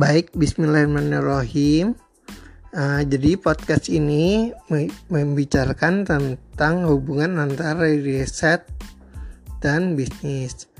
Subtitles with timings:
[0.00, 1.92] Baik, Bismillahirrahmanirrahim.
[2.72, 4.48] Uh, jadi podcast ini
[5.12, 8.64] membicarakan tentang hubungan antara riset
[9.60, 10.72] dan bisnis.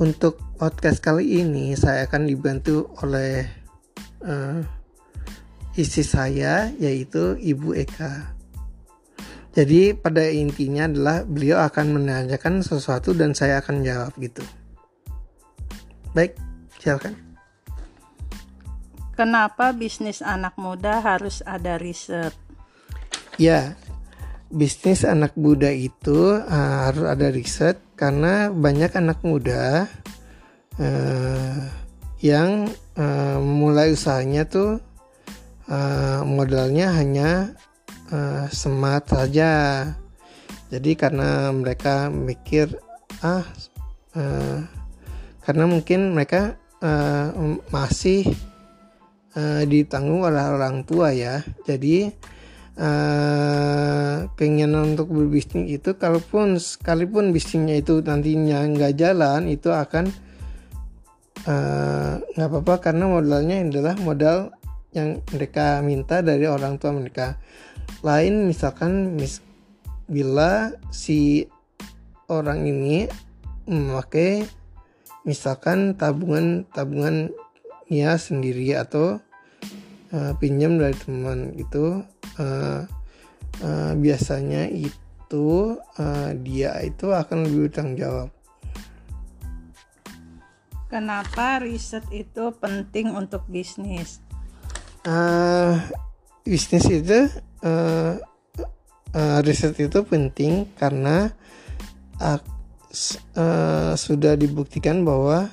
[0.00, 3.44] Untuk podcast kali ini saya akan dibantu oleh
[4.24, 4.64] uh,
[5.76, 8.32] istri saya yaitu Ibu Eka.
[9.52, 14.40] Jadi pada intinya adalah beliau akan menanyakan sesuatu dan saya akan jawab gitu.
[16.16, 16.40] Baik,
[16.80, 17.33] silakan.
[19.14, 22.34] Kenapa bisnis anak muda harus ada riset?
[23.38, 23.78] Ya,
[24.50, 29.86] bisnis anak muda itu uh, harus ada riset karena banyak anak muda
[30.82, 31.58] uh,
[32.18, 32.66] yang
[32.98, 34.82] uh, mulai usahanya tuh
[35.70, 37.54] uh, modalnya hanya
[38.10, 39.94] uh, smart saja.
[40.74, 42.66] Jadi karena mereka mikir
[43.22, 43.46] ah
[44.18, 44.58] uh,
[45.46, 47.30] karena mungkin mereka uh,
[47.70, 48.26] masih
[49.34, 51.42] uh, ditanggung oleh orang tua ya.
[51.66, 52.08] Jadi
[52.78, 60.10] uh, keinginan untuk berbisnis itu kalaupun sekalipun bisnisnya itu nantinya nggak jalan itu akan
[61.44, 64.50] eh, nggak uh, apa-apa karena modalnya adalah modal
[64.94, 67.36] yang mereka minta dari orang tua mereka.
[68.00, 69.44] Lain misalkan mis
[70.08, 71.48] bila si
[72.28, 73.08] orang ini
[73.64, 74.44] memakai
[75.24, 77.32] misalkan tabungan tabungan
[77.88, 79.23] ya sendiri atau
[80.14, 82.06] uh, pinjam dari teman gitu
[82.38, 82.86] uh,
[83.60, 88.28] uh, biasanya itu uh, dia itu akan lebih bertanggung jawab.
[90.86, 94.22] Kenapa riset itu penting untuk bisnis?
[95.02, 95.82] Uh,
[96.46, 97.26] bisnis itu
[97.66, 98.22] uh,
[99.10, 101.34] uh, riset itu penting karena
[102.22, 102.38] uh,
[103.34, 105.50] uh, sudah dibuktikan bahwa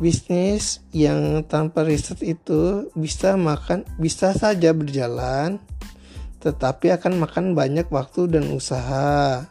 [0.00, 5.60] bisnis yang tanpa riset itu bisa makan bisa saja berjalan
[6.42, 9.46] tetapi akan makan banyak waktu dan usaha.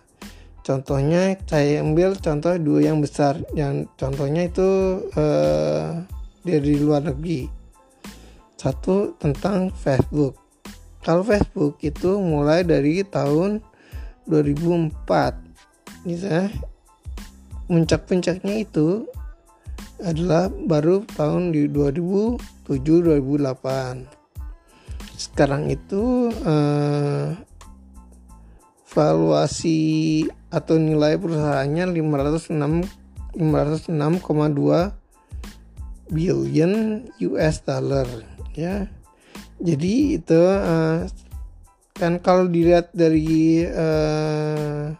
[0.62, 3.40] Contohnya saya ambil contoh dua yang besar.
[3.56, 6.04] Yang contohnya itu uh,
[6.44, 7.48] dari luar negeri.
[8.60, 10.36] Satu tentang Facebook.
[11.02, 13.64] Kalau Facebook itu mulai dari tahun
[14.30, 16.54] 2004 misalnya
[17.66, 19.10] puncak-puncaknya itu
[20.02, 24.20] adalah baru tahun di 2007-2008
[25.18, 27.38] sekarang itu eh,
[28.92, 33.00] valuasi atau nilai perusahaannya 506
[33.32, 38.04] 506,2 billion US dollar
[38.52, 38.92] ya.
[39.62, 41.06] Jadi itu uh,
[41.96, 44.92] kan kalau dilihat dari uh,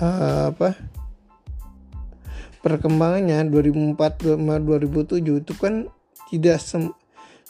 [0.00, 0.74] uh, apa
[2.62, 5.90] perkembangannya 2004 2007 itu kan
[6.30, 6.94] tidak sem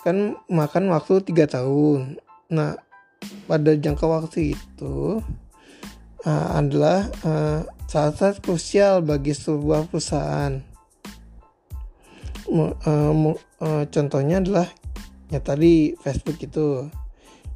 [0.02, 2.18] kan makan waktu tiga tahun.
[2.50, 2.74] Nah
[3.46, 5.22] pada jangka waktu itu
[6.26, 10.58] uh, adalah uh, saat saat krusial bagi sebuah perusahaan.
[12.52, 14.66] Uh, uh, contohnya adalah
[15.30, 16.90] ya tadi Facebook itu.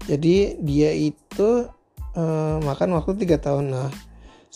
[0.07, 1.67] Jadi dia itu
[2.15, 3.75] uh, makan waktu tiga tahun.
[3.75, 3.91] Nah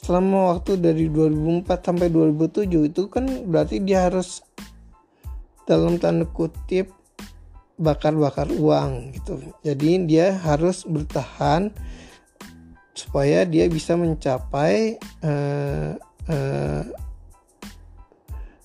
[0.00, 4.40] selama waktu dari 2004 sampai 2007 itu kan berarti dia harus
[5.68, 6.88] dalam tanda kutip
[7.76, 9.36] bakar-bakar uang gitu.
[9.60, 11.68] Jadi dia harus bertahan
[12.96, 15.96] supaya dia bisa mencapai uh,
[16.28, 16.82] uh,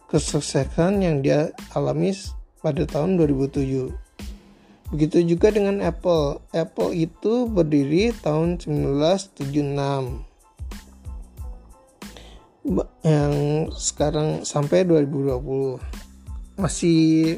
[0.08, 2.16] kesuksesan yang dia alami
[2.64, 3.92] pada tahun 2007.
[4.96, 6.40] Begitu juga dengan Apple.
[6.56, 10.35] Apple itu berdiri tahun 1976
[13.06, 15.78] yang sekarang sampai 2020
[16.58, 17.38] masih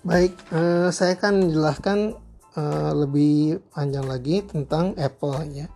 [0.00, 2.18] Baik, uh, saya akan menjelaskan
[2.58, 5.70] uh, lebih panjang lagi tentang Apple ya.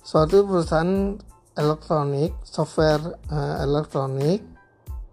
[0.00, 1.18] Suatu perusahaan
[1.58, 4.40] elektronik, software uh, elektronik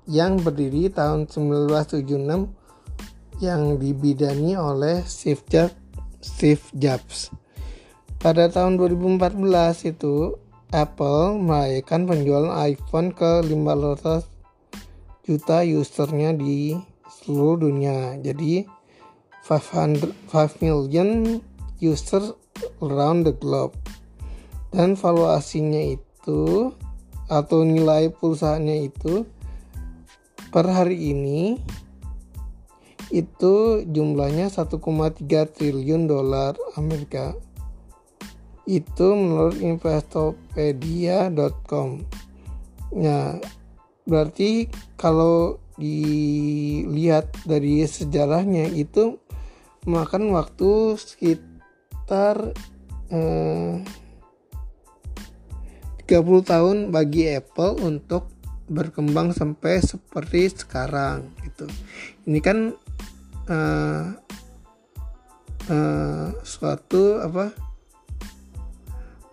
[0.07, 5.82] yang berdiri tahun 1976 yang dibidani oleh Steve Jobs
[6.24, 7.30] Steve Jobs.
[8.24, 10.40] Pada tahun 2014 itu
[10.72, 14.24] Apple merayakan penjualan iPhone ke 500
[15.28, 18.16] juta usernya di seluruh dunia.
[18.24, 18.64] Jadi
[19.44, 21.44] 500 5 million
[21.84, 22.24] user
[22.80, 23.75] around the globe.
[24.72, 26.72] Dan valuasinya itu
[27.28, 29.28] atau nilai perusahaannya itu
[30.50, 31.60] per hari ini
[33.13, 34.81] itu jumlahnya 1,3
[35.54, 37.38] triliun dolar Amerika.
[38.63, 42.00] itu menurut investopedia.com
[42.95, 43.36] ya
[44.07, 49.19] berarti kalau dilihat dari sejarahnya itu
[49.83, 52.56] makan waktu sekitar
[53.12, 53.83] eh,
[56.07, 58.31] 30 tahun bagi Apple untuk
[58.71, 61.68] berkembang sampai seperti sekarang gitu.
[62.27, 62.57] Ini kan
[63.50, 64.07] uh,
[66.44, 67.51] suatu apa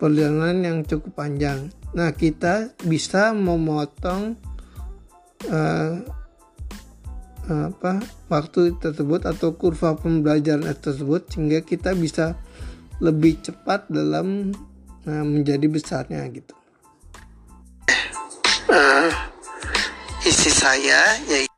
[0.00, 1.68] perjalanan yang cukup panjang.
[1.92, 4.38] Nah kita bisa memotong
[5.50, 5.94] uh,
[7.50, 7.98] apa
[8.30, 12.38] waktu tersebut atau kurva pembelajaran tersebut sehingga kita bisa
[13.02, 14.54] lebih cepat dalam
[15.04, 16.54] uh, menjadi besarnya gitu.
[18.70, 19.10] Uh,
[20.22, 21.49] isi saya yaitu